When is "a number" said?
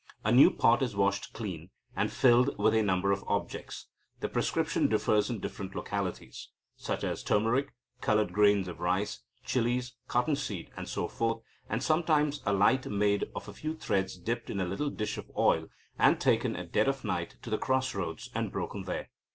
2.73-3.11